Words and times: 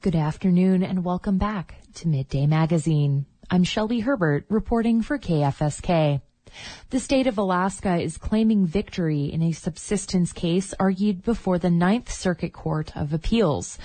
Good 0.00 0.14
afternoon 0.14 0.84
and 0.84 1.04
welcome 1.04 1.38
back 1.38 1.80
to 1.94 2.06
Midday 2.06 2.46
Magazine. 2.46 3.26
I'm 3.50 3.64
Shelby 3.64 3.98
Herbert 3.98 4.46
reporting 4.48 5.02
for 5.02 5.18
KFSK. 5.18 6.22
The 6.90 7.00
state 7.00 7.26
of 7.26 7.36
Alaska 7.36 7.96
is 7.96 8.16
claiming 8.16 8.64
victory 8.64 9.24
in 9.24 9.42
a 9.42 9.50
subsistence 9.50 10.32
case 10.32 10.72
argued 10.78 11.24
before 11.24 11.58
the 11.58 11.68
Ninth 11.68 12.12
Circuit 12.12 12.52
Court 12.52 12.96
of 12.96 13.12
Appeals. 13.12 13.76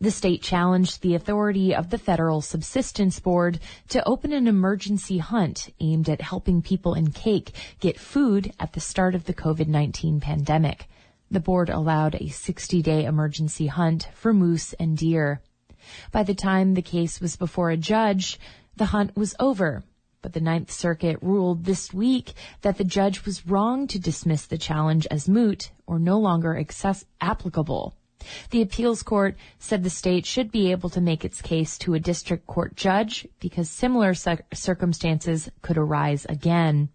The 0.00 0.10
state 0.10 0.42
challenged 0.42 1.02
the 1.02 1.14
authority 1.14 1.72
of 1.72 1.90
the 1.90 1.98
Federal 1.98 2.40
Subsistence 2.40 3.20
Board 3.20 3.60
to 3.90 4.04
open 4.08 4.32
an 4.32 4.48
emergency 4.48 5.18
hunt 5.18 5.72
aimed 5.78 6.08
at 6.08 6.20
helping 6.20 6.62
people 6.62 6.94
in 6.94 7.12
Kake 7.12 7.52
get 7.78 7.96
food 7.96 8.52
at 8.58 8.72
the 8.72 8.80
start 8.80 9.14
of 9.14 9.26
the 9.26 9.34
COVID-19 9.34 10.20
pandemic. 10.20 10.88
The 11.30 11.38
board 11.38 11.70
allowed 11.70 12.16
a 12.16 12.24
60-day 12.24 13.04
emergency 13.04 13.68
hunt 13.68 14.08
for 14.14 14.34
moose 14.34 14.72
and 14.72 14.96
deer. 14.96 15.40
By 16.12 16.22
the 16.22 16.34
time 16.34 16.74
the 16.74 16.82
case 16.82 17.20
was 17.20 17.36
before 17.36 17.70
a 17.70 17.76
judge, 17.76 18.38
the 18.76 18.86
hunt 18.86 19.16
was 19.16 19.34
over. 19.38 19.84
But 20.22 20.34
the 20.34 20.40
Ninth 20.40 20.70
Circuit 20.70 21.18
ruled 21.22 21.64
this 21.64 21.94
week 21.94 22.34
that 22.60 22.76
the 22.76 22.84
judge 22.84 23.24
was 23.24 23.46
wrong 23.46 23.86
to 23.86 23.98
dismiss 23.98 24.46
the 24.46 24.58
challenge 24.58 25.06
as 25.10 25.28
moot 25.28 25.70
or 25.86 25.98
no 25.98 26.18
longer 26.18 26.58
access- 26.58 27.06
applicable. 27.20 27.94
The 28.50 28.60
appeals 28.60 29.02
court 29.02 29.36
said 29.58 29.82
the 29.82 29.88
state 29.88 30.26
should 30.26 30.52
be 30.52 30.70
able 30.70 30.90
to 30.90 31.00
make 31.00 31.24
its 31.24 31.40
case 31.40 31.78
to 31.78 31.94
a 31.94 32.00
district 32.00 32.46
court 32.46 32.76
judge 32.76 33.26
because 33.40 33.70
similar 33.70 34.12
circumstances 34.14 35.48
could 35.62 35.78
arise 35.78 36.26
again. 36.28 36.90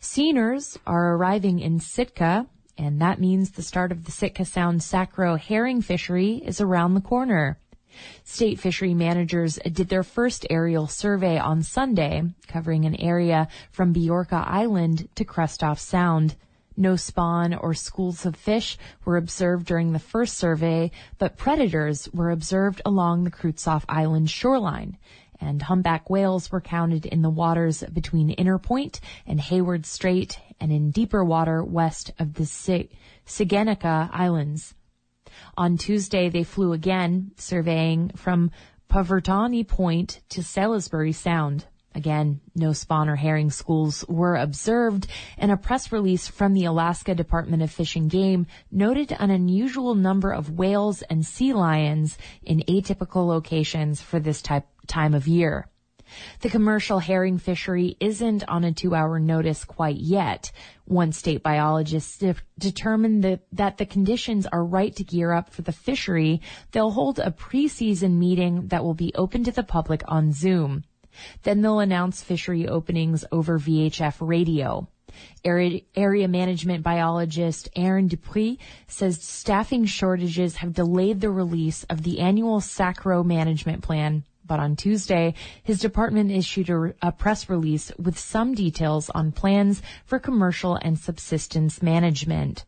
Seiners 0.00 0.76
are 0.86 1.14
arriving 1.14 1.58
in 1.58 1.80
Sitka, 1.80 2.46
and 2.76 3.00
that 3.00 3.20
means 3.20 3.50
the 3.50 3.62
start 3.62 3.92
of 3.92 4.04
the 4.04 4.10
Sitka 4.10 4.44
Sound 4.44 4.82
Sac 4.82 5.16
Roe 5.16 5.36
herring 5.36 5.82
fishery 5.82 6.42
is 6.44 6.60
around 6.60 6.94
the 6.94 7.00
corner. 7.00 7.58
State 8.24 8.58
fishery 8.58 8.94
managers 8.94 9.58
did 9.70 9.88
their 9.88 10.02
first 10.02 10.46
aerial 10.50 10.86
survey 10.88 11.38
on 11.38 11.62
Sunday, 11.62 12.24
covering 12.48 12.84
an 12.84 12.96
area 12.96 13.48
from 13.70 13.94
Biorka 13.94 14.44
Island 14.46 15.08
to 15.14 15.24
Krestof 15.24 15.78
Sound. 15.78 16.34
No 16.76 16.96
spawn 16.96 17.54
or 17.54 17.72
schools 17.72 18.26
of 18.26 18.34
fish 18.34 18.76
were 19.04 19.16
observed 19.16 19.66
during 19.66 19.92
the 19.92 20.00
first 20.00 20.36
survey, 20.36 20.90
but 21.18 21.36
predators 21.36 22.08
were 22.12 22.32
observed 22.32 22.82
along 22.84 23.22
the 23.22 23.30
Kruzof 23.30 23.84
Island 23.88 24.28
shoreline, 24.28 24.98
and 25.44 25.62
humpback 25.62 26.08
whales 26.08 26.50
were 26.50 26.60
counted 26.60 27.06
in 27.06 27.22
the 27.22 27.30
waters 27.30 27.84
between 27.92 28.30
Inner 28.30 28.58
Point 28.58 29.00
and 29.26 29.40
Hayward 29.40 29.84
Strait 29.86 30.38
and 30.58 30.72
in 30.72 30.90
deeper 30.90 31.24
water 31.24 31.62
west 31.62 32.10
of 32.18 32.34
the 32.34 32.44
Siginaka 33.26 34.10
Islands. 34.12 34.74
On 35.56 35.76
Tuesday, 35.76 36.28
they 36.28 36.44
flew 36.44 36.72
again, 36.72 37.32
surveying 37.36 38.10
from 38.16 38.50
Povorotni 38.88 39.66
Point 39.66 40.20
to 40.30 40.42
Salisbury 40.42 41.12
Sound. 41.12 41.66
Again, 41.94 42.40
no 42.56 42.72
spawn 42.72 43.08
or 43.08 43.14
herring 43.14 43.50
schools 43.50 44.04
were 44.08 44.34
observed, 44.34 45.06
and 45.38 45.52
a 45.52 45.56
press 45.56 45.92
release 45.92 46.26
from 46.26 46.52
the 46.52 46.64
Alaska 46.64 47.14
Department 47.14 47.62
of 47.62 47.70
Fish 47.70 47.94
and 47.94 48.10
Game 48.10 48.46
noted 48.72 49.12
an 49.12 49.30
unusual 49.30 49.94
number 49.94 50.32
of 50.32 50.50
whales 50.50 51.02
and 51.02 51.24
sea 51.24 51.52
lions 51.52 52.18
in 52.42 52.64
atypical 52.68 53.26
locations 53.26 54.00
for 54.00 54.18
this 54.18 54.42
type, 54.42 54.66
time 54.88 55.14
of 55.14 55.28
year. 55.28 55.68
The 56.40 56.50
commercial 56.50 56.98
herring 56.98 57.38
fishery 57.38 57.96
isn't 58.00 58.44
on 58.48 58.64
a 58.64 58.72
two 58.72 58.94
hour 58.94 59.18
notice 59.18 59.64
quite 59.64 59.96
yet. 59.96 60.52
One 60.84 61.12
state 61.12 61.42
biologist 61.42 62.20
de- 62.20 62.34
determined 62.58 63.24
that, 63.24 63.46
that 63.52 63.78
the 63.78 63.86
conditions 63.86 64.46
are 64.46 64.64
right 64.64 64.94
to 64.96 65.04
gear 65.04 65.32
up 65.32 65.54
for 65.54 65.62
the 65.62 65.72
fishery. 65.72 66.42
They'll 66.72 66.90
hold 66.90 67.18
a 67.20 67.30
preseason 67.30 68.18
meeting 68.18 68.68
that 68.68 68.84
will 68.84 68.94
be 68.94 69.14
open 69.14 69.44
to 69.44 69.52
the 69.52 69.62
public 69.62 70.02
on 70.06 70.32
Zoom. 70.32 70.84
Then 71.42 71.62
they'll 71.62 71.80
announce 71.80 72.22
fishery 72.22 72.66
openings 72.68 73.24
over 73.30 73.58
VHF 73.58 74.16
radio. 74.20 74.88
Area, 75.44 76.26
management 76.26 76.82
biologist 76.82 77.68
Aaron 77.76 78.08
Dupuis 78.08 78.58
says 78.88 79.22
staffing 79.22 79.84
shortages 79.84 80.56
have 80.56 80.74
delayed 80.74 81.20
the 81.20 81.30
release 81.30 81.84
of 81.84 82.02
the 82.02 82.18
annual 82.18 82.60
Sac 82.60 83.04
Roe 83.04 83.22
management 83.22 83.82
plan. 83.82 84.24
But 84.46 84.60
on 84.60 84.76
Tuesday, 84.76 85.34
his 85.62 85.80
department 85.80 86.30
issued 86.30 86.68
a, 86.68 86.94
a 87.00 87.12
press 87.12 87.48
release 87.48 87.92
with 87.98 88.18
some 88.18 88.54
details 88.54 89.08
on 89.10 89.32
plans 89.32 89.82
for 90.04 90.18
commercial 90.18 90.74
and 90.76 90.98
subsistence 90.98 91.82
management. 91.82 92.64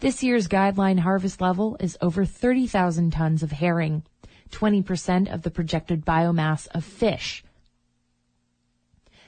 This 0.00 0.22
year's 0.22 0.48
guideline 0.48 1.00
harvest 1.00 1.40
level 1.40 1.76
is 1.80 1.98
over 2.00 2.24
30,000 2.24 3.10
tons 3.10 3.42
of 3.42 3.52
herring, 3.52 4.04
20% 4.50 5.32
of 5.32 5.42
the 5.42 5.50
projected 5.50 6.04
biomass 6.04 6.68
of 6.68 6.84
fish 6.84 7.42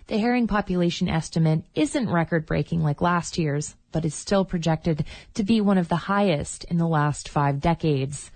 the 0.09 0.19
herring 0.19 0.47
population 0.47 1.07
estimate 1.07 1.63
isn't 1.75 2.09
record 2.09 2.47
breaking 2.47 2.83
like 2.83 3.03
last 3.03 3.37
year's, 3.37 3.77
but 3.93 4.07
is 4.07 4.15
still 4.15 4.43
projected 4.43 5.05
to 5.35 5.45
be 5.45 5.61
one 5.61 5.77
of 5.77 5.89
the 5.89 5.97
highest 5.97 6.65
in 6.65 6.79
the 6.79 6.89
last 6.89 7.29
five 7.29 7.61
decades. 7.61 8.31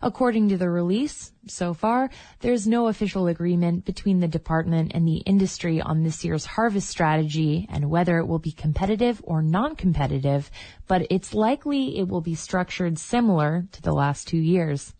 According 0.00 0.48
to 0.48 0.56
the 0.56 0.70
release, 0.70 1.32
so 1.46 1.74
far, 1.74 2.08
there's 2.40 2.66
no 2.66 2.88
official 2.88 3.26
agreement 3.26 3.84
between 3.84 4.20
the 4.20 4.28
department 4.28 4.92
and 4.94 5.06
the 5.06 5.18
industry 5.18 5.78
on 5.78 6.02
this 6.02 6.24
year's 6.24 6.46
harvest 6.46 6.88
strategy 6.88 7.66
and 7.70 7.90
whether 7.90 8.16
it 8.16 8.26
will 8.26 8.38
be 8.38 8.52
competitive 8.52 9.20
or 9.24 9.42
non-competitive, 9.42 10.50
but 10.86 11.06
it's 11.10 11.34
likely 11.34 11.98
it 11.98 12.08
will 12.08 12.22
be 12.22 12.34
structured 12.34 12.98
similar 12.98 13.66
to 13.72 13.82
the 13.82 13.92
last 13.92 14.26
two 14.26 14.38
years. 14.38 14.94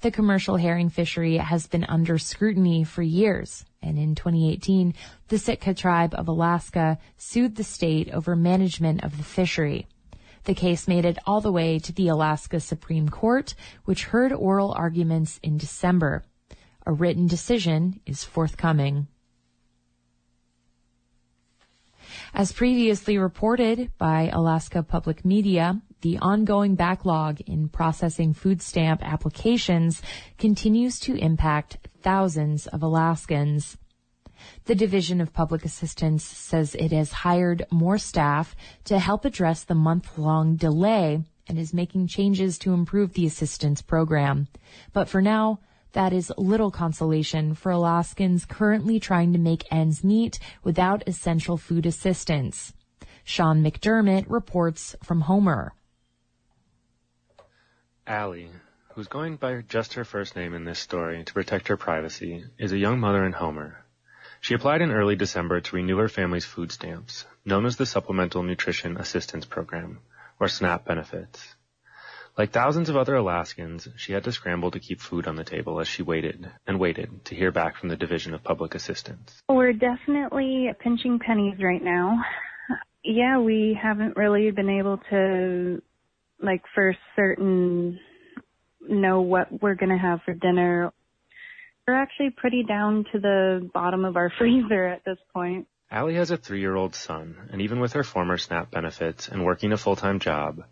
The 0.00 0.10
commercial 0.10 0.56
herring 0.56 0.88
fishery 0.88 1.36
has 1.36 1.66
been 1.66 1.84
under 1.84 2.18
scrutiny 2.18 2.84
for 2.84 3.02
years, 3.02 3.64
and 3.82 3.98
in 3.98 4.14
2018, 4.14 4.94
the 5.28 5.38
Sitka 5.38 5.74
tribe 5.74 6.14
of 6.14 6.28
Alaska 6.28 6.98
sued 7.16 7.56
the 7.56 7.64
state 7.64 8.10
over 8.10 8.34
management 8.36 9.04
of 9.04 9.16
the 9.16 9.22
fishery. 9.22 9.86
The 10.44 10.54
case 10.54 10.88
made 10.88 11.04
it 11.04 11.18
all 11.26 11.40
the 11.40 11.52
way 11.52 11.78
to 11.78 11.92
the 11.92 12.08
Alaska 12.08 12.60
Supreme 12.60 13.08
Court, 13.08 13.54
which 13.84 14.04
heard 14.04 14.32
oral 14.32 14.72
arguments 14.72 15.38
in 15.42 15.58
December. 15.58 16.24
A 16.86 16.92
written 16.92 17.26
decision 17.26 18.00
is 18.06 18.24
forthcoming. 18.24 19.06
As 22.32 22.52
previously 22.52 23.18
reported 23.18 23.90
by 23.98 24.30
Alaska 24.32 24.84
Public 24.84 25.24
Media, 25.24 25.82
the 26.02 26.16
ongoing 26.18 26.76
backlog 26.76 27.40
in 27.40 27.68
processing 27.68 28.32
food 28.32 28.62
stamp 28.62 29.02
applications 29.02 30.00
continues 30.38 31.00
to 31.00 31.16
impact 31.16 31.88
thousands 32.02 32.68
of 32.68 32.82
Alaskans. 32.82 33.76
The 34.66 34.76
Division 34.76 35.20
of 35.20 35.32
Public 35.32 35.64
Assistance 35.64 36.24
says 36.24 36.76
it 36.76 36.92
has 36.92 37.12
hired 37.12 37.66
more 37.70 37.98
staff 37.98 38.54
to 38.84 39.00
help 39.00 39.24
address 39.24 39.64
the 39.64 39.74
month-long 39.74 40.54
delay 40.54 41.24
and 41.48 41.58
is 41.58 41.74
making 41.74 42.06
changes 42.06 42.58
to 42.60 42.72
improve 42.72 43.12
the 43.12 43.26
assistance 43.26 43.82
program. 43.82 44.46
But 44.92 45.08
for 45.08 45.20
now, 45.20 45.58
that 45.92 46.12
is 46.12 46.32
little 46.36 46.70
consolation 46.70 47.54
for 47.54 47.70
Alaskans 47.72 48.44
currently 48.44 49.00
trying 49.00 49.32
to 49.32 49.38
make 49.38 49.70
ends 49.72 50.04
meet 50.04 50.38
without 50.62 51.02
essential 51.06 51.56
food 51.56 51.86
assistance. 51.86 52.72
Sean 53.24 53.62
McDermott 53.62 54.24
reports 54.28 54.96
from 55.02 55.22
Homer. 55.22 55.72
Allie, 58.06 58.50
who's 58.94 59.08
going 59.08 59.36
by 59.36 59.62
just 59.62 59.94
her 59.94 60.04
first 60.04 60.34
name 60.34 60.54
in 60.54 60.64
this 60.64 60.78
story 60.78 61.22
to 61.22 61.32
protect 61.32 61.68
her 61.68 61.76
privacy, 61.76 62.44
is 62.58 62.72
a 62.72 62.78
young 62.78 62.98
mother 62.98 63.24
in 63.24 63.32
Homer. 63.32 63.84
She 64.40 64.54
applied 64.54 64.80
in 64.80 64.90
early 64.90 65.16
December 65.16 65.60
to 65.60 65.76
renew 65.76 65.98
her 65.98 66.08
family's 66.08 66.46
food 66.46 66.72
stamps, 66.72 67.26
known 67.44 67.66
as 67.66 67.76
the 67.76 67.86
Supplemental 67.86 68.42
Nutrition 68.42 68.96
Assistance 68.96 69.44
Program, 69.44 70.00
or 70.40 70.48
SNAP 70.48 70.86
benefits. 70.86 71.54
Like 72.36 72.52
thousands 72.52 72.88
of 72.88 72.96
other 72.96 73.14
Alaskans, 73.14 73.88
she 73.96 74.12
had 74.12 74.24
to 74.24 74.32
scramble 74.32 74.70
to 74.70 74.80
keep 74.80 75.00
food 75.00 75.26
on 75.26 75.36
the 75.36 75.44
table 75.44 75.80
as 75.80 75.88
she 75.88 76.02
waited 76.02 76.50
and 76.66 76.78
waited 76.78 77.24
to 77.26 77.34
hear 77.34 77.52
back 77.52 77.76
from 77.76 77.88
the 77.88 77.96
Division 77.96 78.34
of 78.34 78.42
Public 78.42 78.74
Assistance. 78.74 79.42
We're 79.48 79.72
definitely 79.72 80.70
pinching 80.80 81.18
pennies 81.18 81.58
right 81.60 81.82
now. 81.82 82.18
Yeah, 83.04 83.38
we 83.38 83.78
haven't 83.80 84.16
really 84.16 84.50
been 84.50 84.70
able 84.70 85.00
to, 85.10 85.82
like, 86.42 86.62
for 86.74 86.94
certain, 87.16 87.98
know 88.88 89.22
what 89.22 89.62
we're 89.62 89.74
going 89.74 89.90
to 89.90 89.98
have 89.98 90.20
for 90.24 90.34
dinner 90.34 90.92
we're 91.90 91.94
actually 91.94 92.30
pretty 92.30 92.62
down 92.62 93.04
to 93.12 93.18
the 93.18 93.68
bottom 93.74 94.04
of 94.04 94.16
our 94.16 94.32
freezer 94.38 94.86
at 94.86 95.04
this 95.04 95.18
point. 95.34 95.66
Allie 95.92 96.14
has 96.14 96.30
a 96.30 96.36
three-year-old 96.36 96.94
son, 96.94 97.48
and 97.50 97.60
even 97.62 97.80
with 97.80 97.94
her 97.94 98.04
former 98.04 98.38
SNAP 98.38 98.70
benefits 98.70 99.26
and 99.26 99.44
working 99.44 99.72
a 99.72 99.76
full-time 99.76 100.20
job, 100.20 100.62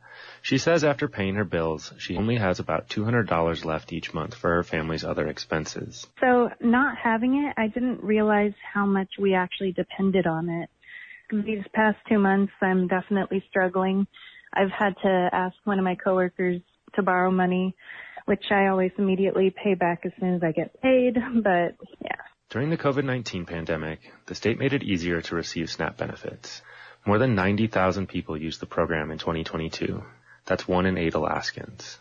she 0.43 0.59
says 0.59 0.85
after 0.85 1.09
paying 1.09 1.35
her 1.35 1.45
bills, 1.45 1.93
she 1.99 2.17
only 2.17 2.37
has 2.37 2.61
about 2.61 2.89
$200 2.89 3.65
left 3.65 3.93
each 3.93 4.15
month 4.15 4.35
for 4.35 4.55
her 4.55 4.63
family's 4.63 5.05
other 5.05 5.27
expenses. 5.27 6.07
So 6.21 6.51
not 6.61 6.97
having 6.97 7.45
it, 7.45 7.55
I 7.61 7.67
didn't 7.67 8.03
realize 8.03 8.55
how 8.73 8.87
much 8.87 9.09
we 9.19 9.35
actually 9.35 9.73
depended 9.73 10.29
on 10.29 10.49
it. 10.49 10.71
These 11.33 11.65
past 11.75 11.99
two 12.09 12.21
months, 12.21 12.53
I'm 12.63 12.87
definitely 12.87 13.43
struggling. 13.51 14.07
I've 14.53 14.71
had 14.71 14.95
to 15.03 15.31
ask 15.33 15.57
one 15.65 15.79
of 15.79 15.85
my 15.85 15.97
coworkers 15.97 16.61
to 16.95 17.03
borrow 17.03 17.31
money 17.31 17.75
which 18.29 18.45
I 18.51 18.67
always 18.67 18.91
immediately 18.99 19.51
pay 19.51 19.73
back 19.73 20.03
as 20.05 20.13
soon 20.21 20.35
as 20.35 20.43
I 20.43 20.53
get 20.53 20.83
paid, 20.83 21.15
but 21.43 21.75
yeah. 22.05 22.28
During 22.51 22.71
the 22.71 22.79
COVID-19 22.79 23.47
pandemic, 23.47 24.01
the 24.25 24.35
state 24.35 24.59
made 24.59 24.73
it 24.73 24.83
easier 24.83 25.21
to 25.21 25.35
receive 25.35 25.69
SNAP 25.69 25.99
benefits. 25.99 26.63
More 27.05 27.19
than 27.19 27.35
90,000 27.35 28.07
people 28.09 28.39
used 28.39 28.61
the 28.61 28.67
program 28.67 29.11
in 29.11 29.19
2022. 29.19 30.03
That's 30.47 30.67
one 30.67 30.87
in 30.87 30.97
eight 30.97 31.13
Alaskans. 31.13 31.99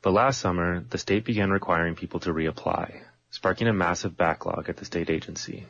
But 0.00 0.12
last 0.12 0.40
summer, 0.40 0.78
the 0.78 0.96
state 0.96 1.24
began 1.24 1.50
requiring 1.50 1.96
people 1.96 2.20
to 2.20 2.32
reapply, 2.32 3.02
sparking 3.30 3.66
a 3.66 3.72
massive 3.72 4.16
backlog 4.16 4.68
at 4.68 4.76
the 4.76 4.84
state 4.84 5.10
agency. 5.10 5.66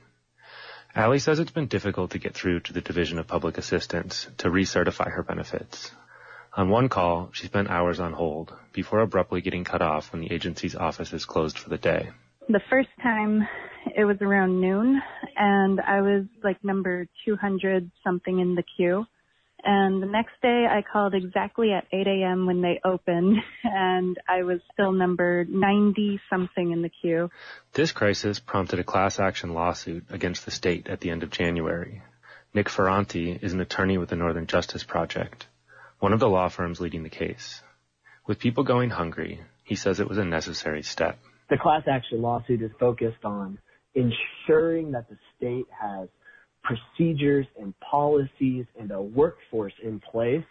Allie 0.94 1.18
says 1.18 1.38
it's 1.38 1.50
been 1.50 1.68
difficult 1.68 2.10
to 2.10 2.18
get 2.18 2.34
through 2.34 2.60
to 2.60 2.74
the 2.74 2.82
Division 2.82 3.18
of 3.18 3.26
Public 3.26 3.56
Assistance 3.56 4.26
to 4.36 4.50
recertify 4.50 5.10
her 5.10 5.22
benefits. 5.22 5.92
On 6.58 6.68
one 6.68 6.90
call, 6.90 7.30
she 7.32 7.46
spent 7.46 7.70
hours 7.70 8.00
on 8.00 8.12
hold 8.12 8.52
before 8.74 9.00
abruptly 9.00 9.40
getting 9.40 9.64
cut 9.64 9.80
off 9.80 10.12
when 10.12 10.20
the 10.20 10.30
agency's 10.30 10.76
office 10.76 11.14
is 11.14 11.24
closed 11.24 11.58
for 11.58 11.70
the 11.70 11.78
day. 11.78 12.10
The 12.50 12.60
first 12.68 12.88
time 13.00 13.46
it 13.94 14.04
was 14.04 14.16
around 14.20 14.60
noon 14.60 15.00
and 15.36 15.80
I 15.80 16.00
was 16.00 16.24
like 16.42 16.64
number 16.64 17.06
200 17.24 17.88
something 18.02 18.40
in 18.40 18.56
the 18.56 18.64
queue. 18.76 19.06
And 19.62 20.02
the 20.02 20.08
next 20.08 20.32
day 20.42 20.66
I 20.68 20.82
called 20.82 21.14
exactly 21.14 21.70
at 21.70 21.86
8 21.92 22.08
a.m. 22.08 22.46
when 22.46 22.60
they 22.60 22.80
opened 22.84 23.36
and 23.62 24.16
I 24.28 24.42
was 24.42 24.58
still 24.72 24.90
number 24.90 25.44
90 25.44 26.18
something 26.28 26.72
in 26.72 26.82
the 26.82 26.88
queue. 26.88 27.30
This 27.72 27.92
crisis 27.92 28.40
prompted 28.40 28.80
a 28.80 28.84
class 28.84 29.20
action 29.20 29.54
lawsuit 29.54 30.06
against 30.10 30.44
the 30.44 30.50
state 30.50 30.88
at 30.88 30.98
the 30.98 31.10
end 31.10 31.22
of 31.22 31.30
January. 31.30 32.02
Nick 32.52 32.66
Ferranti 32.66 33.40
is 33.40 33.52
an 33.52 33.60
attorney 33.60 33.96
with 33.96 34.08
the 34.08 34.16
Northern 34.16 34.48
Justice 34.48 34.82
Project, 34.82 35.46
one 36.00 36.12
of 36.12 36.18
the 36.18 36.28
law 36.28 36.48
firms 36.48 36.80
leading 36.80 37.04
the 37.04 37.10
case. 37.10 37.62
With 38.26 38.40
people 38.40 38.64
going 38.64 38.90
hungry, 38.90 39.40
he 39.62 39.76
says 39.76 40.00
it 40.00 40.08
was 40.08 40.18
a 40.18 40.24
necessary 40.24 40.82
step. 40.82 41.16
The 41.50 41.58
class 41.58 41.82
action 41.90 42.22
lawsuit 42.22 42.62
is 42.62 42.70
focused 42.78 43.24
on 43.24 43.58
ensuring 43.94 44.92
that 44.92 45.08
the 45.08 45.16
state 45.36 45.66
has 45.70 46.08
procedures 46.62 47.46
and 47.60 47.74
policies 47.80 48.66
and 48.78 48.90
a 48.92 49.02
workforce 49.02 49.72
in 49.82 50.00
place 50.00 50.44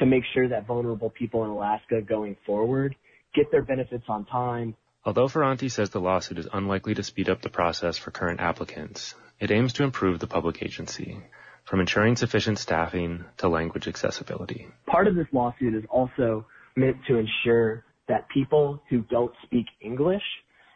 to 0.00 0.06
make 0.06 0.24
sure 0.34 0.48
that 0.48 0.66
vulnerable 0.66 1.10
people 1.10 1.44
in 1.44 1.50
Alaska 1.50 2.00
going 2.02 2.36
forward 2.44 2.96
get 3.34 3.52
their 3.52 3.62
benefits 3.62 4.04
on 4.08 4.24
time. 4.24 4.74
Although 5.04 5.28
Ferranti 5.28 5.70
says 5.70 5.90
the 5.90 6.00
lawsuit 6.00 6.38
is 6.38 6.48
unlikely 6.52 6.94
to 6.94 7.02
speed 7.04 7.28
up 7.28 7.42
the 7.42 7.48
process 7.48 7.96
for 7.96 8.10
current 8.10 8.40
applicants, 8.40 9.14
it 9.38 9.52
aims 9.52 9.74
to 9.74 9.84
improve 9.84 10.18
the 10.18 10.26
public 10.26 10.62
agency, 10.62 11.18
from 11.64 11.80
ensuring 11.80 12.16
sufficient 12.16 12.58
staffing 12.58 13.24
to 13.36 13.48
language 13.48 13.86
accessibility. 13.86 14.66
Part 14.86 15.06
of 15.06 15.14
this 15.14 15.28
lawsuit 15.32 15.74
is 15.74 15.84
also 15.88 16.46
meant 16.76 16.96
to 17.06 17.16
ensure 17.16 17.84
that 18.10 18.28
people 18.28 18.82
who 18.90 19.02
don't 19.02 19.32
speak 19.44 19.66
English 19.80 20.22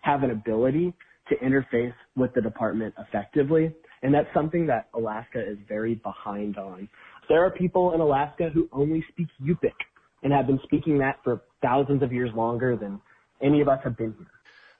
have 0.02 0.22
an 0.22 0.30
ability 0.30 0.94
to 1.28 1.36
interface 1.36 1.94
with 2.16 2.32
the 2.34 2.40
department 2.40 2.94
effectively. 2.98 3.74
And 4.02 4.14
that's 4.14 4.28
something 4.32 4.66
that 4.68 4.88
Alaska 4.94 5.40
is 5.40 5.58
very 5.68 5.96
behind 5.96 6.56
on. 6.56 6.88
There 7.28 7.44
are 7.44 7.50
people 7.50 7.92
in 7.92 8.00
Alaska 8.00 8.50
who 8.52 8.68
only 8.72 9.04
speak 9.10 9.26
Yupik 9.42 9.72
and 10.22 10.32
have 10.32 10.46
been 10.46 10.60
speaking 10.62 10.98
that 10.98 11.16
for 11.24 11.42
thousands 11.60 12.02
of 12.02 12.12
years 12.12 12.30
longer 12.34 12.76
than 12.76 13.00
any 13.42 13.60
of 13.60 13.68
us 13.68 13.80
have 13.82 13.96
been 13.96 14.14
here. 14.16 14.26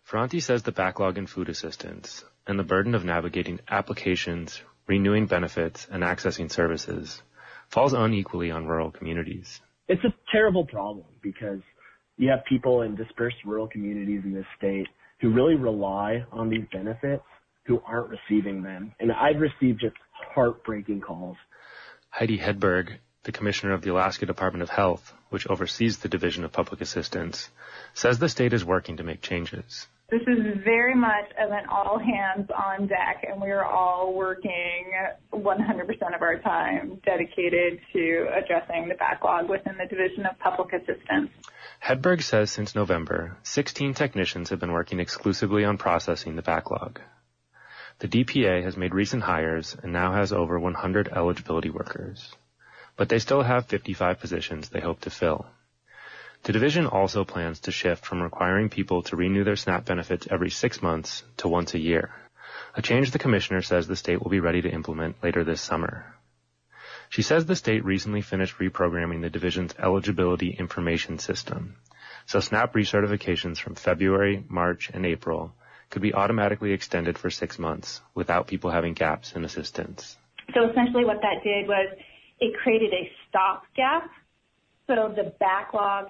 Ferranti 0.08 0.40
says 0.40 0.62
the 0.62 0.72
backlog 0.72 1.18
in 1.18 1.26
food 1.26 1.48
assistance 1.48 2.24
and 2.46 2.58
the 2.58 2.62
burden 2.62 2.94
of 2.94 3.04
navigating 3.04 3.58
applications, 3.68 4.60
renewing 4.86 5.26
benefits, 5.26 5.88
and 5.90 6.02
accessing 6.02 6.52
services 6.52 7.22
falls 7.68 7.94
unequally 7.94 8.50
on 8.50 8.66
rural 8.66 8.90
communities. 8.90 9.60
It's 9.88 10.04
a 10.04 10.14
terrible 10.30 10.66
problem 10.66 11.06
because 11.22 11.60
you 12.16 12.28
have 12.30 12.44
people 12.44 12.82
in 12.82 12.94
dispersed 12.94 13.36
rural 13.44 13.66
communities 13.66 14.22
in 14.24 14.32
this 14.32 14.46
state 14.56 14.86
who 15.20 15.30
really 15.30 15.54
rely 15.54 16.24
on 16.32 16.48
these 16.48 16.64
benefits 16.72 17.24
who 17.64 17.80
aren't 17.86 18.10
receiving 18.10 18.62
them. 18.62 18.94
And 19.00 19.10
I've 19.10 19.40
received 19.40 19.80
just 19.80 19.96
heartbreaking 20.34 21.00
calls. 21.00 21.36
Heidi 22.10 22.38
Hedberg, 22.38 22.98
the 23.24 23.32
commissioner 23.32 23.72
of 23.72 23.82
the 23.82 23.90
Alaska 23.90 24.26
Department 24.26 24.62
of 24.62 24.68
Health, 24.68 25.12
which 25.30 25.46
oversees 25.46 25.98
the 25.98 26.08
Division 26.08 26.44
of 26.44 26.52
Public 26.52 26.80
Assistance, 26.80 27.48
says 27.94 28.18
the 28.18 28.28
state 28.28 28.52
is 28.52 28.64
working 28.64 28.98
to 28.98 29.02
make 29.02 29.22
changes. 29.22 29.88
This 30.10 30.20
is 30.26 30.62
very 30.62 30.94
much 30.94 31.30
of 31.42 31.50
an 31.50 31.64
all 31.70 31.98
hands 31.98 32.48
on 32.50 32.86
deck, 32.86 33.24
and 33.26 33.40
we 33.40 33.50
are 33.50 33.64
all 33.64 34.12
working 34.12 34.92
100% 35.32 36.14
of 36.14 36.22
our 36.22 36.38
time 36.40 37.00
dedicated 37.06 37.80
to 37.94 38.28
addressing 38.36 38.88
the 38.88 38.96
backlog 38.96 39.48
within 39.48 39.76
the 39.78 39.86
Division 39.86 40.26
of 40.26 40.38
Public 40.38 40.74
Assistance. 40.74 41.30
Hedberg 41.82 42.22
says 42.22 42.50
since 42.50 42.74
November, 42.74 43.38
16 43.44 43.94
technicians 43.94 44.50
have 44.50 44.60
been 44.60 44.72
working 44.72 45.00
exclusively 45.00 45.64
on 45.64 45.78
processing 45.78 46.36
the 46.36 46.42
backlog. 46.42 47.00
The 48.00 48.08
DPA 48.08 48.62
has 48.62 48.76
made 48.76 48.94
recent 48.94 49.22
hires 49.22 49.74
and 49.82 49.92
now 49.92 50.12
has 50.12 50.32
over 50.32 50.60
100 50.60 51.08
eligibility 51.08 51.70
workers, 51.70 52.34
but 52.96 53.08
they 53.08 53.18
still 53.18 53.42
have 53.42 53.66
55 53.66 54.20
positions 54.20 54.68
they 54.68 54.80
hope 54.80 55.00
to 55.00 55.10
fill. 55.10 55.46
The 56.44 56.52
division 56.52 56.86
also 56.86 57.24
plans 57.24 57.60
to 57.60 57.72
shift 57.72 58.04
from 58.04 58.22
requiring 58.22 58.68
people 58.68 59.02
to 59.04 59.16
renew 59.16 59.44
their 59.44 59.56
SNAP 59.56 59.86
benefits 59.86 60.28
every 60.30 60.50
six 60.50 60.82
months 60.82 61.24
to 61.38 61.48
once 61.48 61.72
a 61.72 61.78
year, 61.78 62.10
a 62.74 62.82
change 62.82 63.10
the 63.10 63.18
commissioner 63.18 63.62
says 63.62 63.86
the 63.86 63.96
state 63.96 64.22
will 64.22 64.30
be 64.30 64.40
ready 64.40 64.60
to 64.60 64.68
implement 64.68 65.22
later 65.22 65.42
this 65.42 65.62
summer. 65.62 66.14
She 67.08 67.22
says 67.22 67.46
the 67.46 67.56
state 67.56 67.82
recently 67.82 68.20
finished 68.20 68.58
reprogramming 68.58 69.22
the 69.22 69.30
division's 69.30 69.74
eligibility 69.78 70.50
information 70.50 71.18
system, 71.18 71.76
so 72.26 72.40
SNAP 72.40 72.74
recertifications 72.74 73.58
from 73.58 73.74
February, 73.74 74.44
March, 74.46 74.90
and 74.92 75.06
April 75.06 75.54
could 75.88 76.02
be 76.02 76.12
automatically 76.12 76.72
extended 76.72 77.16
for 77.16 77.30
six 77.30 77.58
months 77.58 78.02
without 78.14 78.48
people 78.48 78.70
having 78.70 78.92
gaps 78.92 79.32
in 79.32 79.44
assistance. 79.44 80.16
So 80.52 80.68
essentially 80.68 81.06
what 81.06 81.22
that 81.22 81.42
did 81.42 81.68
was 81.68 81.88
it 82.38 82.54
created 82.62 82.92
a 82.92 83.10
stopgap 83.28 84.10
so 84.86 85.12
the 85.14 85.32
backlog 85.40 86.08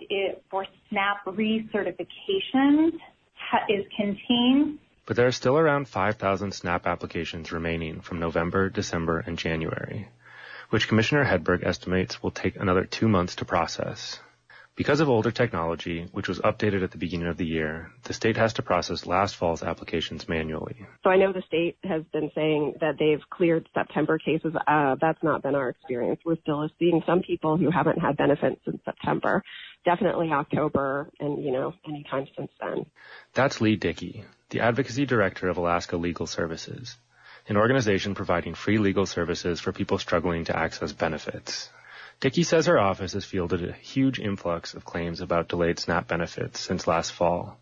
for 0.50 0.66
SNAP 0.90 1.24
recertifications 1.26 2.92
is 3.68 3.84
contained. 3.96 4.78
But 5.06 5.16
there 5.16 5.26
are 5.26 5.32
still 5.32 5.58
around 5.58 5.86
5,000 5.86 6.52
SNAP 6.52 6.86
applications 6.86 7.52
remaining 7.52 8.00
from 8.00 8.20
November, 8.20 8.70
December, 8.70 9.22
and 9.24 9.38
January, 9.38 10.08
which 10.70 10.88
Commissioner 10.88 11.24
Hedberg 11.24 11.62
estimates 11.64 12.22
will 12.22 12.30
take 12.30 12.56
another 12.56 12.84
two 12.84 13.06
months 13.06 13.36
to 13.36 13.44
process. 13.44 14.18
Because 14.76 14.98
of 14.98 15.08
older 15.08 15.30
technology, 15.30 16.08
which 16.10 16.26
was 16.26 16.40
updated 16.40 16.82
at 16.82 16.90
the 16.90 16.98
beginning 16.98 17.28
of 17.28 17.36
the 17.36 17.46
year, 17.46 17.92
the 18.02 18.12
state 18.12 18.36
has 18.36 18.54
to 18.54 18.62
process 18.62 19.06
last 19.06 19.36
fall's 19.36 19.62
applications 19.62 20.28
manually. 20.28 20.84
So 21.04 21.10
I 21.10 21.16
know 21.16 21.32
the 21.32 21.44
state 21.46 21.78
has 21.84 22.02
been 22.12 22.32
saying 22.34 22.74
that 22.80 22.96
they've 22.98 23.22
cleared 23.30 23.68
September 23.72 24.18
cases. 24.18 24.52
Uh, 24.66 24.96
that's 25.00 25.22
not 25.22 25.42
been 25.44 25.54
our 25.54 25.68
experience. 25.68 26.20
We're 26.24 26.40
still 26.40 26.68
seeing 26.80 27.04
some 27.06 27.22
people 27.22 27.56
who 27.56 27.70
haven't 27.70 28.00
had 28.00 28.16
benefits 28.16 28.60
since 28.64 28.80
September. 28.84 29.44
Definitely 29.84 30.30
October 30.32 31.08
and, 31.20 31.44
you 31.44 31.52
know, 31.52 31.72
anytime 31.86 32.26
since 32.36 32.50
then. 32.60 32.86
That's 33.32 33.60
Lee 33.60 33.76
Dickey, 33.76 34.24
the 34.50 34.60
advocacy 34.60 35.06
director 35.06 35.48
of 35.48 35.56
Alaska 35.56 35.96
Legal 35.96 36.26
Services, 36.26 36.96
an 37.46 37.56
organization 37.56 38.16
providing 38.16 38.54
free 38.54 38.78
legal 38.78 39.06
services 39.06 39.60
for 39.60 39.70
people 39.70 39.98
struggling 39.98 40.46
to 40.46 40.58
access 40.58 40.92
benefits. 40.92 41.70
Dickey 42.24 42.42
says 42.42 42.64
her 42.64 42.80
office 42.80 43.12
has 43.12 43.26
fielded 43.26 43.68
a 43.68 43.74
huge 43.74 44.18
influx 44.18 44.72
of 44.72 44.82
claims 44.82 45.20
about 45.20 45.46
delayed 45.46 45.78
SNAP 45.78 46.08
benefits 46.08 46.58
since 46.58 46.86
last 46.86 47.12
fall, 47.12 47.58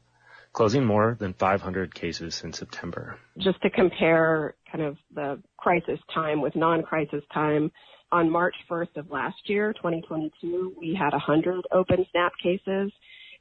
closing 0.52 0.84
more 0.84 1.16
than 1.18 1.32
500 1.32 1.92
cases 1.92 2.36
since 2.36 2.60
September. 2.60 3.18
Just 3.38 3.60
to 3.62 3.70
compare 3.70 4.54
kind 4.70 4.84
of 4.84 4.98
the 5.12 5.42
crisis 5.56 5.98
time 6.14 6.40
with 6.40 6.54
non-crisis 6.54 7.24
time, 7.34 7.72
on 8.12 8.30
March 8.30 8.54
1st 8.70 8.98
of 8.98 9.10
last 9.10 9.34
year, 9.46 9.72
2022, 9.72 10.76
we 10.78 10.94
had 10.96 11.10
100 11.10 11.62
open 11.72 12.06
SNAP 12.12 12.32
cases. 12.40 12.92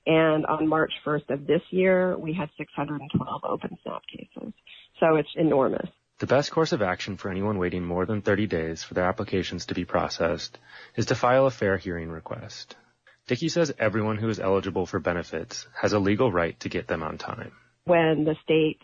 And 0.07 0.47
on 0.47 0.67
March 0.67 0.91
1st 1.05 1.29
of 1.29 1.45
this 1.45 1.61
year, 1.69 2.17
we 2.17 2.33
had 2.33 2.49
612 2.57 3.41
open 3.43 3.77
SNAP 3.83 4.01
cases. 4.11 4.53
So 4.99 5.17
it's 5.17 5.29
enormous. 5.35 5.87
The 6.21 6.27
best 6.27 6.51
course 6.51 6.71
of 6.71 6.83
action 6.83 7.17
for 7.17 7.31
anyone 7.31 7.57
waiting 7.57 7.83
more 7.83 8.05
than 8.05 8.21
30 8.21 8.45
days 8.45 8.83
for 8.83 8.93
their 8.93 9.05
applications 9.05 9.65
to 9.65 9.73
be 9.73 9.85
processed 9.85 10.59
is 10.95 11.07
to 11.07 11.15
file 11.15 11.47
a 11.47 11.49
fair 11.49 11.77
hearing 11.77 12.11
request. 12.11 12.75
Dickey 13.25 13.49
says 13.49 13.73
everyone 13.79 14.17
who 14.17 14.29
is 14.29 14.39
eligible 14.39 14.85
for 14.85 14.99
benefits 14.99 15.65
has 15.73 15.93
a 15.93 15.99
legal 15.99 16.31
right 16.31 16.59
to 16.59 16.69
get 16.69 16.87
them 16.87 17.01
on 17.01 17.17
time. 17.17 17.53
When 17.85 18.23
the 18.23 18.35
state 18.43 18.77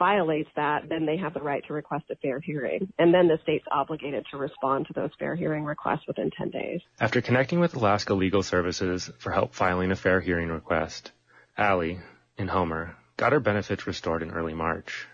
violates 0.00 0.50
that, 0.56 0.88
then 0.88 1.06
they 1.06 1.16
have 1.16 1.32
the 1.32 1.40
right 1.40 1.64
to 1.68 1.74
request 1.74 2.06
a 2.10 2.16
fair 2.16 2.40
hearing. 2.40 2.92
And 2.98 3.14
then 3.14 3.28
the 3.28 3.38
state's 3.44 3.66
obligated 3.70 4.26
to 4.32 4.36
respond 4.36 4.88
to 4.88 4.92
those 4.92 5.10
fair 5.16 5.36
hearing 5.36 5.62
requests 5.62 6.08
within 6.08 6.32
10 6.36 6.50
days. 6.50 6.80
After 6.98 7.20
connecting 7.20 7.60
with 7.60 7.76
Alaska 7.76 8.14
Legal 8.14 8.42
Services 8.42 9.08
for 9.20 9.30
help 9.30 9.54
filing 9.54 9.92
a 9.92 9.96
fair 9.96 10.20
hearing 10.20 10.48
request, 10.48 11.12
Allie, 11.56 12.00
in 12.36 12.48
Homer, 12.48 12.96
got 13.16 13.30
her 13.30 13.38
benefits 13.38 13.86
restored 13.86 14.24
in 14.24 14.32
early 14.32 14.54
March. 14.54 15.06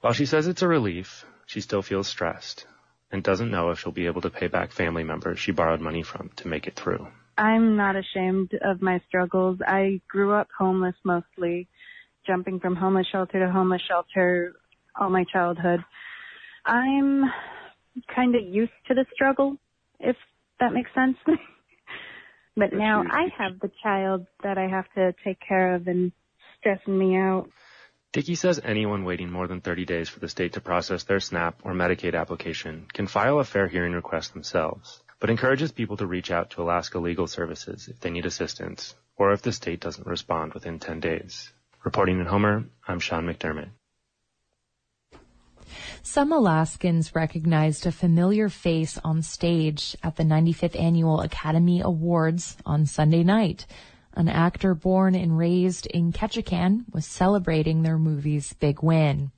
While 0.00 0.12
she 0.14 0.26
says 0.26 0.46
it's 0.46 0.62
a 0.62 0.68
relief, 0.68 1.26
she 1.46 1.60
still 1.60 1.82
feels 1.82 2.08
stressed 2.08 2.66
and 3.12 3.22
doesn't 3.22 3.50
know 3.50 3.70
if 3.70 3.80
she'll 3.80 3.92
be 3.92 4.06
able 4.06 4.22
to 4.22 4.30
pay 4.30 4.46
back 4.46 4.72
family 4.72 5.04
members 5.04 5.38
she 5.38 5.52
borrowed 5.52 5.80
money 5.80 6.02
from 6.02 6.30
to 6.36 6.48
make 6.48 6.66
it 6.66 6.76
through. 6.76 7.08
I'm 7.36 7.76
not 7.76 7.96
ashamed 7.96 8.52
of 8.62 8.82
my 8.82 9.00
struggles. 9.08 9.58
I 9.66 10.00
grew 10.08 10.32
up 10.32 10.48
homeless 10.56 10.94
mostly, 11.04 11.68
jumping 12.26 12.60
from 12.60 12.76
homeless 12.76 13.06
shelter 13.10 13.44
to 13.44 13.50
homeless 13.50 13.82
shelter 13.88 14.54
all 14.98 15.10
my 15.10 15.24
childhood. 15.24 15.84
I'm 16.64 17.24
kind 18.14 18.34
of 18.34 18.42
used 18.42 18.72
to 18.88 18.94
the 18.94 19.06
struggle, 19.12 19.56
if 19.98 20.16
that 20.60 20.72
makes 20.72 20.90
sense. 20.94 21.16
but 22.56 22.72
now 22.72 23.04
I 23.10 23.28
have 23.38 23.60
the 23.60 23.70
child 23.82 24.26
that 24.42 24.58
I 24.58 24.66
have 24.68 24.86
to 24.94 25.14
take 25.24 25.38
care 25.46 25.74
of 25.74 25.88
and 25.88 26.12
stressing 26.58 26.98
me 26.98 27.16
out. 27.16 27.48
Dickey 28.12 28.34
says 28.34 28.60
anyone 28.64 29.04
waiting 29.04 29.30
more 29.30 29.46
than 29.46 29.60
30 29.60 29.84
days 29.84 30.08
for 30.08 30.18
the 30.18 30.28
state 30.28 30.54
to 30.54 30.60
process 30.60 31.04
their 31.04 31.20
SNAP 31.20 31.60
or 31.62 31.74
Medicaid 31.74 32.18
application 32.18 32.88
can 32.92 33.06
file 33.06 33.38
a 33.38 33.44
fair 33.44 33.68
hearing 33.68 33.92
request 33.92 34.32
themselves, 34.32 35.00
but 35.20 35.30
encourages 35.30 35.70
people 35.70 35.96
to 35.96 36.08
reach 36.08 36.32
out 36.32 36.50
to 36.50 36.62
Alaska 36.62 36.98
Legal 36.98 37.28
Services 37.28 37.86
if 37.86 38.00
they 38.00 38.10
need 38.10 38.26
assistance 38.26 38.96
or 39.16 39.32
if 39.32 39.42
the 39.42 39.52
state 39.52 39.78
doesn't 39.78 40.08
respond 40.08 40.54
within 40.54 40.80
10 40.80 40.98
days. 40.98 41.52
Reporting 41.84 42.18
in 42.18 42.26
Homer, 42.26 42.64
I'm 42.88 42.98
Sean 42.98 43.26
McDermott. 43.26 43.68
Some 46.02 46.32
Alaskans 46.32 47.14
recognized 47.14 47.86
a 47.86 47.92
familiar 47.92 48.48
face 48.48 48.98
on 49.04 49.22
stage 49.22 49.96
at 50.02 50.16
the 50.16 50.24
95th 50.24 50.76
Annual 50.76 51.20
Academy 51.20 51.80
Awards 51.80 52.56
on 52.66 52.86
Sunday 52.86 53.22
night. 53.22 53.66
An 54.14 54.28
actor 54.28 54.74
born 54.74 55.14
and 55.14 55.38
raised 55.38 55.86
in 55.86 56.12
Ketchikan 56.12 56.84
was 56.92 57.06
celebrating 57.06 57.82
their 57.82 57.98
movie's 57.98 58.52
big 58.54 58.82
win. 58.82 59.30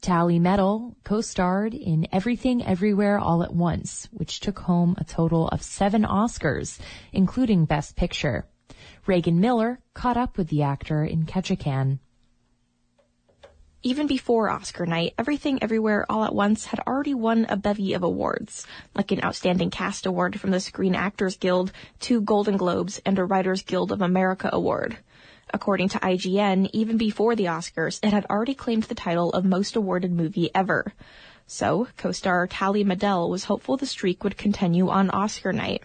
Tallie 0.00 0.40
Medel 0.40 0.96
co-starred 1.04 1.74
in 1.74 2.08
Everything 2.10 2.64
Everywhere 2.64 3.20
All 3.20 3.44
at 3.44 3.54
Once, 3.54 4.08
which 4.10 4.40
took 4.40 4.58
home 4.58 4.96
a 4.98 5.04
total 5.04 5.46
of 5.48 5.62
seven 5.62 6.02
Oscars, 6.02 6.80
including 7.12 7.66
Best 7.66 7.94
Picture. 7.94 8.46
Reagan 9.06 9.38
Miller 9.40 9.78
caught 9.94 10.16
up 10.16 10.36
with 10.36 10.48
the 10.48 10.62
actor 10.62 11.04
in 11.04 11.24
Ketchikan. 11.24 12.00
Even 13.84 14.06
before 14.06 14.48
Oscar 14.48 14.86
night, 14.86 15.12
Everything 15.18 15.60
Everywhere 15.60 16.06
All 16.08 16.22
at 16.22 16.32
Once 16.32 16.66
had 16.66 16.78
already 16.86 17.14
won 17.14 17.46
a 17.48 17.56
bevy 17.56 17.94
of 17.94 18.04
awards, 18.04 18.64
like 18.94 19.10
an 19.10 19.24
Outstanding 19.24 19.70
Cast 19.70 20.06
Award 20.06 20.38
from 20.38 20.52
the 20.52 20.60
Screen 20.60 20.94
Actors 20.94 21.36
Guild, 21.36 21.72
two 21.98 22.20
Golden 22.20 22.56
Globes, 22.56 23.02
and 23.04 23.18
a 23.18 23.24
Writers 23.24 23.62
Guild 23.62 23.90
of 23.90 24.00
America 24.00 24.48
Award. 24.52 24.98
According 25.52 25.88
to 25.88 25.98
IGN, 25.98 26.70
even 26.72 26.96
before 26.96 27.34
the 27.34 27.46
Oscars, 27.46 27.98
it 28.04 28.12
had 28.12 28.24
already 28.26 28.54
claimed 28.54 28.84
the 28.84 28.94
title 28.94 29.30
of 29.30 29.44
most 29.44 29.74
awarded 29.74 30.12
movie 30.12 30.52
ever. 30.54 30.92
So, 31.48 31.88
co-star 31.96 32.46
Tallie 32.46 32.84
Medel 32.84 33.28
was 33.28 33.44
hopeful 33.44 33.76
the 33.76 33.86
streak 33.86 34.22
would 34.22 34.36
continue 34.36 34.90
on 34.90 35.10
Oscar 35.10 35.52
night. 35.52 35.82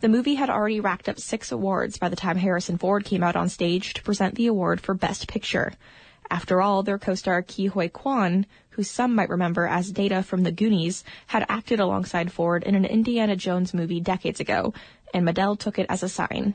The 0.00 0.08
movie 0.08 0.36
had 0.36 0.48
already 0.48 0.80
racked 0.80 1.10
up 1.10 1.20
six 1.20 1.52
awards 1.52 1.98
by 1.98 2.08
the 2.08 2.16
time 2.16 2.38
Harrison 2.38 2.78
Ford 2.78 3.04
came 3.04 3.22
out 3.22 3.36
on 3.36 3.50
stage 3.50 3.92
to 3.92 4.02
present 4.02 4.36
the 4.36 4.46
award 4.46 4.80
for 4.80 4.94
Best 4.94 5.28
Picture. 5.28 5.74
After 6.30 6.60
all, 6.60 6.82
their 6.82 6.98
co-star 6.98 7.42
Huy 7.42 7.88
Quan, 7.88 8.46
who 8.70 8.82
some 8.82 9.14
might 9.14 9.30
remember 9.30 9.66
as 9.66 9.90
Data 9.90 10.22
from 10.22 10.42
The 10.42 10.52
Goonies, 10.52 11.04
had 11.28 11.44
acted 11.48 11.80
alongside 11.80 12.32
Ford 12.32 12.62
in 12.64 12.74
an 12.74 12.84
Indiana 12.84 13.36
Jones 13.36 13.72
movie 13.72 14.00
decades 14.00 14.40
ago, 14.40 14.74
and 15.14 15.26
Medel 15.26 15.58
took 15.58 15.78
it 15.78 15.86
as 15.88 16.02
a 16.02 16.08
sign. 16.08 16.54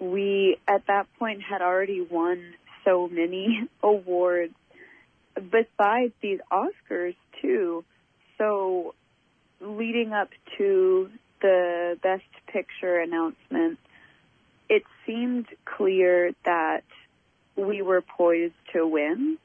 We, 0.00 0.58
at 0.66 0.86
that 0.86 1.06
point, 1.18 1.42
had 1.42 1.62
already 1.62 2.00
won 2.00 2.54
so 2.84 3.08
many 3.08 3.68
awards 3.82 4.54
besides 5.34 6.12
these 6.20 6.40
Oscars, 6.50 7.16
too. 7.40 7.84
So, 8.36 8.94
leading 9.60 10.12
up 10.12 10.30
to 10.56 11.10
the 11.40 11.98
Best 12.02 12.24
Picture 12.46 12.98
announcement, 12.98 13.78
it 14.68 14.82
seemed 15.06 15.46
clear 15.64 16.32
that 16.44 16.84
we 17.58 17.82
were 17.82 18.00
poised 18.00 18.54
to 18.72 18.86
win. 18.86 19.38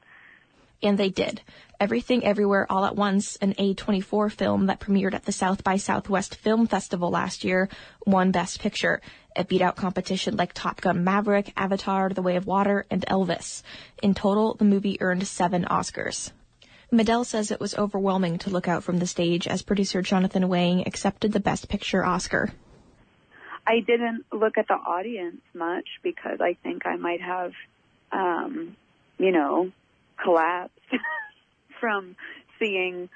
And 0.82 0.98
they 0.98 1.10
did. 1.10 1.40
Everything 1.80 2.24
Everywhere 2.24 2.70
All 2.70 2.84
at 2.84 2.94
Once, 2.94 3.36
an 3.36 3.54
A24 3.54 4.30
film 4.30 4.66
that 4.66 4.80
premiered 4.80 5.14
at 5.14 5.24
the 5.24 5.32
South 5.32 5.64
by 5.64 5.76
Southwest 5.76 6.36
Film 6.36 6.66
Festival 6.66 7.10
last 7.10 7.42
year, 7.42 7.68
won 8.06 8.30
Best 8.30 8.60
Picture. 8.60 9.00
It 9.34 9.48
beat 9.48 9.62
out 9.62 9.76
competition 9.76 10.36
like 10.36 10.52
Top 10.52 10.80
Gun 10.80 11.02
Maverick, 11.02 11.52
Avatar, 11.56 12.10
The 12.10 12.22
Way 12.22 12.36
of 12.36 12.46
Water, 12.46 12.86
and 12.90 13.04
Elvis. 13.06 13.62
In 14.02 14.14
total, 14.14 14.54
the 14.54 14.64
movie 14.64 15.00
earned 15.00 15.26
seven 15.26 15.64
Oscars. 15.64 16.30
Medel 16.92 17.26
says 17.26 17.50
it 17.50 17.60
was 17.60 17.74
overwhelming 17.74 18.38
to 18.38 18.50
look 18.50 18.68
out 18.68 18.84
from 18.84 18.98
the 18.98 19.06
stage 19.06 19.48
as 19.48 19.62
producer 19.62 20.00
Jonathan 20.02 20.48
Wang 20.48 20.86
accepted 20.86 21.32
the 21.32 21.40
Best 21.40 21.68
Picture 21.68 22.04
Oscar. 22.04 22.52
I 23.66 23.80
didn't 23.80 24.26
look 24.32 24.58
at 24.58 24.68
the 24.68 24.74
audience 24.74 25.40
much 25.54 25.88
because 26.02 26.40
I 26.40 26.56
think 26.62 26.86
I 26.86 26.96
might 26.96 27.22
have 27.22 27.52
um, 28.14 28.76
you 29.18 29.32
know, 29.32 29.70
collapsed 30.22 30.78
from 31.80 32.16
seeing 32.58 33.08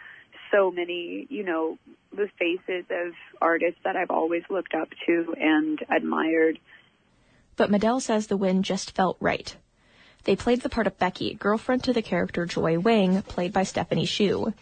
so 0.50 0.70
many, 0.70 1.26
you 1.30 1.44
know, 1.44 1.78
the 2.12 2.28
faces 2.38 2.84
of 2.90 3.12
artists 3.40 3.80
that 3.84 3.96
I've 3.96 4.10
always 4.10 4.42
looked 4.50 4.74
up 4.74 4.88
to 5.06 5.34
and 5.38 5.78
admired. 5.88 6.58
But 7.56 7.70
Medel 7.70 8.00
says 8.00 8.26
the 8.26 8.36
win 8.36 8.62
just 8.62 8.92
felt 8.92 9.16
right. 9.20 9.54
They 10.24 10.36
played 10.36 10.62
the 10.62 10.68
part 10.68 10.86
of 10.86 10.98
Becky, 10.98 11.34
girlfriend 11.34 11.84
to 11.84 11.92
the 11.92 12.02
character 12.02 12.44
Joy 12.44 12.78
Wang, 12.78 13.22
played 13.22 13.52
by 13.52 13.62
Stephanie 13.62 14.06
Hsu. 14.06 14.52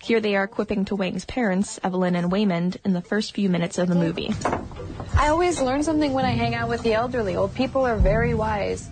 Here 0.00 0.20
they 0.20 0.36
are 0.36 0.46
quipping 0.46 0.84
to 0.86 0.96
Wang's 0.96 1.24
parents, 1.24 1.80
Evelyn 1.82 2.14
and 2.14 2.30
Waymond, 2.30 2.76
in 2.84 2.92
the 2.92 3.00
first 3.00 3.34
few 3.34 3.48
minutes 3.48 3.78
of 3.78 3.88
the 3.88 3.94
movie. 3.94 4.32
I 5.14 5.28
always 5.28 5.60
learn 5.60 5.82
something 5.82 6.12
when 6.12 6.24
I 6.24 6.30
hang 6.30 6.54
out 6.54 6.68
with 6.68 6.82
the 6.82 6.94
elderly. 6.94 7.36
Old 7.36 7.54
people 7.54 7.84
are 7.84 7.96
very 7.96 8.34
wise. 8.34 8.88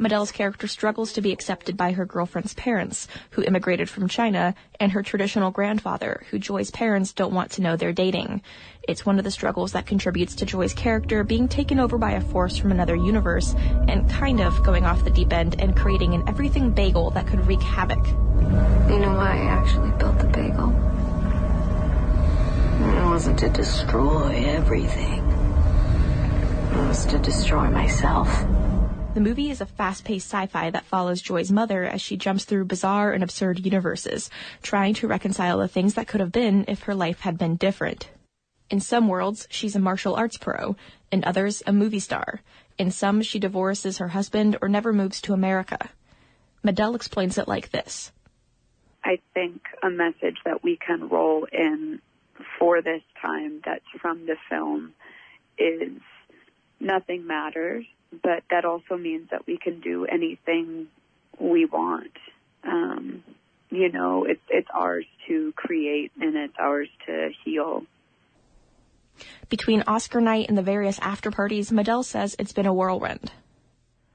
Medel's 0.00 0.32
character 0.32 0.66
struggles 0.66 1.12
to 1.12 1.20
be 1.20 1.30
accepted 1.30 1.76
by 1.76 1.92
her 1.92 2.06
girlfriend's 2.06 2.54
parents, 2.54 3.06
who 3.32 3.42
immigrated 3.42 3.90
from 3.90 4.08
China, 4.08 4.54
and 4.80 4.92
her 4.92 5.02
traditional 5.02 5.50
grandfather, 5.50 6.24
who 6.30 6.38
Joy's 6.38 6.70
parents 6.70 7.12
don't 7.12 7.34
want 7.34 7.50
to 7.52 7.60
know 7.60 7.76
they're 7.76 7.92
dating. 7.92 8.40
It's 8.88 9.04
one 9.04 9.18
of 9.18 9.24
the 9.24 9.30
struggles 9.30 9.72
that 9.72 9.84
contributes 9.84 10.34
to 10.36 10.46
Joy's 10.46 10.72
character 10.72 11.22
being 11.22 11.48
taken 11.48 11.78
over 11.78 11.98
by 11.98 12.12
a 12.12 12.22
force 12.22 12.56
from 12.56 12.72
another 12.72 12.96
universe 12.96 13.54
and 13.88 14.08
kind 14.08 14.40
of 14.40 14.64
going 14.64 14.86
off 14.86 15.04
the 15.04 15.10
deep 15.10 15.34
end 15.34 15.60
and 15.60 15.76
creating 15.76 16.14
an 16.14 16.26
everything 16.26 16.70
bagel 16.70 17.10
that 17.10 17.26
could 17.26 17.46
wreak 17.46 17.60
havoc. 17.60 18.06
You 18.06 19.00
know 19.00 19.14
why 19.14 19.32
I 19.32 19.50
actually 19.50 19.90
built 19.98 20.18
the 20.18 20.28
bagel? 20.28 20.70
It 22.80 23.04
wasn't 23.04 23.38
to 23.40 23.50
destroy 23.50 24.44
everything. 24.46 25.18
It 26.72 26.88
was 26.88 27.04
to 27.04 27.18
destroy 27.18 27.68
myself. 27.68 28.46
The 29.12 29.20
movie 29.20 29.50
is 29.50 29.60
a 29.60 29.66
fast-paced 29.66 30.32
sci-fi 30.32 30.70
that 30.70 30.84
follows 30.84 31.20
Joy's 31.20 31.50
mother 31.50 31.82
as 31.82 32.00
she 32.00 32.16
jumps 32.16 32.44
through 32.44 32.66
bizarre 32.66 33.12
and 33.12 33.24
absurd 33.24 33.58
universes, 33.58 34.30
trying 34.62 34.94
to 34.94 35.08
reconcile 35.08 35.58
the 35.58 35.66
things 35.66 35.94
that 35.94 36.06
could 36.06 36.20
have 36.20 36.30
been 36.30 36.64
if 36.68 36.84
her 36.84 36.94
life 36.94 37.18
had 37.20 37.36
been 37.36 37.56
different. 37.56 38.08
In 38.70 38.78
some 38.78 39.08
worlds, 39.08 39.48
she's 39.50 39.74
a 39.74 39.80
martial 39.80 40.14
arts 40.14 40.36
pro. 40.36 40.76
In 41.10 41.24
others, 41.24 41.60
a 41.66 41.72
movie 41.72 41.98
star. 41.98 42.40
In 42.78 42.92
some, 42.92 43.20
she 43.20 43.40
divorces 43.40 43.98
her 43.98 44.06
husband 44.06 44.56
or 44.62 44.68
never 44.68 44.92
moves 44.92 45.20
to 45.22 45.32
America. 45.32 45.90
Medel 46.64 46.94
explains 46.94 47.36
it 47.36 47.48
like 47.48 47.70
this. 47.70 48.12
I 49.02 49.18
think 49.34 49.62
a 49.82 49.90
message 49.90 50.36
that 50.44 50.62
we 50.62 50.76
can 50.76 51.08
roll 51.08 51.48
in 51.50 52.00
for 52.60 52.80
this 52.80 53.02
time 53.20 53.60
that's 53.64 53.84
from 54.00 54.26
the 54.26 54.36
film 54.48 54.92
is 55.58 55.98
nothing 56.78 57.26
matters 57.26 57.84
but 58.10 58.42
that 58.50 58.64
also 58.64 58.96
means 58.96 59.30
that 59.30 59.46
we 59.46 59.58
can 59.58 59.80
do 59.80 60.04
anything 60.04 60.88
we 61.38 61.64
want. 61.64 62.12
Um, 62.64 63.22
you 63.70 63.90
know, 63.90 64.24
it's 64.24 64.42
it's 64.48 64.68
ours 64.74 65.06
to 65.28 65.52
create 65.56 66.12
and 66.20 66.36
it's 66.36 66.54
ours 66.58 66.88
to 67.06 67.30
heal. 67.44 67.84
Between 69.48 69.82
Oscar 69.86 70.20
night 70.20 70.48
and 70.48 70.56
the 70.56 70.62
various 70.62 70.98
after 71.00 71.30
parties, 71.30 71.72
says 72.02 72.36
it's 72.38 72.52
been 72.52 72.66
a 72.66 72.72
whirlwind. 72.72 73.32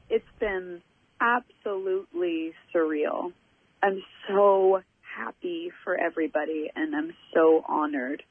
It's 0.09 0.25
been 0.39 0.81
absolutely 1.21 2.53
surreal. 2.73 3.31
I'm 3.81 4.03
so 4.27 4.81
happy 5.01 5.71
for 5.83 5.95
everybody 5.95 6.71
and 6.75 6.95
I'm 6.95 7.13
so 7.33 7.63
honored 7.67 8.23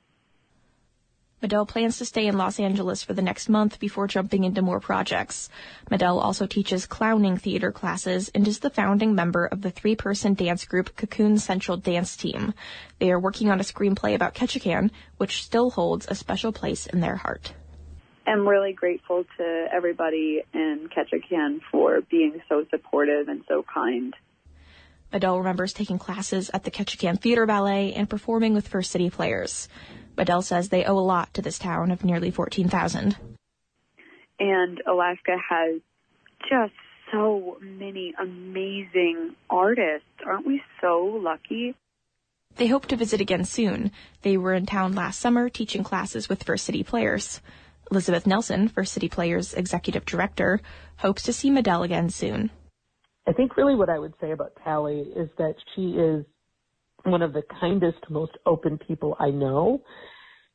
Medel 1.45 1.69
plans 1.69 1.99
to 1.99 2.07
stay 2.07 2.27
in 2.27 2.39
Los 2.39 2.59
Angeles 2.59 3.03
for 3.03 3.13
the 3.13 3.21
next 3.21 3.51
month 3.51 3.79
before 3.79 4.07
jumping 4.07 4.45
into 4.45 4.63
more 4.63 4.81
projects. 4.81 5.51
Medel 5.91 6.23
also 6.23 6.47
teaches 6.47 6.87
clowning 6.87 7.37
theater 7.37 7.71
classes 7.71 8.31
and 8.35 8.49
is 8.49 8.61
the 8.61 8.71
founding 8.71 9.15
member 9.15 9.45
of 9.45 9.61
the 9.61 9.71
three-person 9.71 10.33
dance 10.33 10.65
group 10.65 10.97
Cocoon 10.97 11.37
Central 11.37 11.77
Dance 11.77 12.17
Team. 12.17 12.55
They 12.99 13.13
are 13.13 13.21
working 13.21 13.51
on 13.51 13.61
a 13.61 13.63
screenplay 13.63 14.15
about 14.15 14.35
Ketchikan, 14.35 14.91
which 15.19 15.43
still 15.43 15.69
holds 15.69 16.07
a 16.09 16.15
special 16.15 16.51
place 16.51 16.87
in 16.87 17.01
their 17.01 17.17
heart. 17.17 17.53
I'm 18.27 18.49
really 18.49 18.73
grateful 18.73 19.25
to 19.37 19.67
everybody 19.71 20.43
in 20.55 20.89
Ketchikan 20.97 21.61
for 21.71 22.01
being 22.01 22.41
so 22.49 22.65
supportive 22.71 23.29
and 23.29 23.45
so 23.47 23.63
kind. 23.63 24.17
Medel 25.13 25.39
remembers 25.39 25.75
taking 25.75 25.99
classes 25.99 26.51
at 26.55 26.65
the 26.65 26.71
Ketchikan 26.71 27.21
Theater 27.21 27.45
Ballet 27.45 27.93
and 27.93 28.09
performing 28.09 28.55
with 28.55 28.67
First 28.67 28.91
City 28.91 29.11
Players. 29.11 29.69
Medel 30.17 30.43
says 30.43 30.69
they 30.69 30.85
owe 30.85 30.99
a 30.99 31.01
lot 31.01 31.33
to 31.35 31.43
this 31.43 31.59
town 31.59 31.91
of 31.91 32.05
nearly 32.05 32.31
14,000. 32.31 33.17
And 34.39 34.83
Alaska 34.87 35.37
has 35.51 35.81
just 36.49 36.75
so 37.13 37.59
many 37.61 38.15
amazing 38.21 39.37
artists. 39.49 40.07
Aren't 40.27 40.47
we 40.47 40.63
so 40.81 41.21
lucky? 41.23 41.75
They 42.57 42.67
hope 42.69 42.87
to 42.87 42.97
visit 42.97 43.21
again 43.21 43.45
soon. 43.45 43.91
They 44.23 44.37
were 44.37 44.55
in 44.55 44.67
town 44.67 44.95
last 44.95 45.21
summer 45.21 45.49
teaching 45.49 45.83
classes 45.83 46.29
with 46.29 46.45
First 46.45 46.65
City 46.65 46.83
Players. 46.83 47.41
Elizabeth 47.91 48.27
Nelson, 48.27 48.69
First 48.69 48.93
City 48.93 49.09
Players 49.09 49.55
executive 49.55 50.05
director, 50.07 50.61
hopes 50.97 51.23
to 51.25 51.33
see 51.33 51.51
Medel 51.51 51.85
again 51.85 52.11
soon. 52.11 52.51
I 53.27 53.33
think 53.33 53.57
really 53.57 53.75
what 53.75 53.89
I 53.89 53.99
would 53.99 54.15
say 54.21 54.31
about 54.33 54.53
Tallie 54.65 55.13
is 55.17 55.29
that 55.39 55.55
she 55.75 55.93
is 55.93 56.25
one 57.05 57.23
of 57.23 57.33
the 57.33 57.43
kindest, 57.61 57.99
most 58.11 58.33
open 58.47 58.79
people 58.79 59.17
I 59.19 59.31
know, 59.31 59.83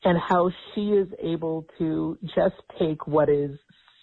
and 0.04 0.18
how 0.18 0.52
she 0.74 0.90
is 0.90 1.08
able 1.22 1.66
to 1.78 2.18
just 2.24 2.56
take 2.80 3.08
what 3.08 3.30
is 3.30 3.52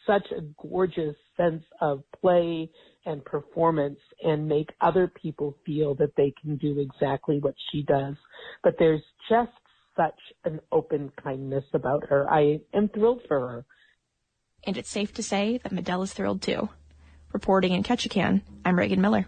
such 0.07 0.26
a 0.31 0.43
gorgeous 0.69 1.17
sense 1.37 1.65
of 1.81 2.03
play 2.21 2.71
and 3.05 3.25
performance 3.25 3.99
and 4.23 4.49
make 4.49 4.71
other 4.81 5.09
people 5.09 5.57
feel 5.65 5.95
that 5.97 6.15
they 6.17 6.33
can 6.41 6.57
do 6.57 6.81
exactly 6.81 7.38
what 7.41 7.55
she 7.71 7.83
does. 7.83 8.15
But 8.62 8.76
there's 8.79 9.03
just 9.29 9.50
such 9.97 10.19
an 10.45 10.61
open 10.71 11.11
kindness 11.23 11.65
about 11.73 12.05
her. 12.09 12.31
I 12.31 12.61
am 12.75 12.88
thrilled 12.88 13.23
for 13.26 13.41
her. 13.41 13.65
And 14.65 14.76
it's 14.76 14.91
safe 14.91 15.15
to 15.15 15.23
say 15.23 15.59
that 15.62 15.73
Medel 15.73 16.05
is 16.05 16.12
thrilled 16.12 16.43
too. 16.43 16.69
Reporting 17.33 17.73
in 17.73 17.83
Ketchikan, 17.83 18.43
I'm 18.65 18.79
Reagan 18.79 19.00
Miller. 19.00 19.26